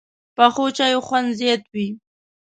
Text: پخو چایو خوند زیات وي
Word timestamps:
پخو 0.35 0.65
چایو 0.77 1.01
خوند 1.07 1.29
زیات 1.39 1.63
وي 1.73 1.87